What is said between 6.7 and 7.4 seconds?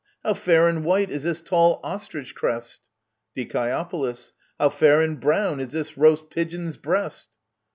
breast